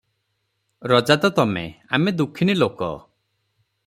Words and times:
ରଜା 0.91 1.17
ତ 1.25 1.31
ତମେ, 1.39 1.63
ଆମେ 1.99 2.15
ଦୁଃଖିନୀ 2.23 2.57
ଲୋକ 2.63 2.91